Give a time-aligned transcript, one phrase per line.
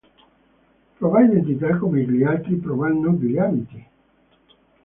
[0.97, 3.85] Prova identità come gli altri provano gli abiti".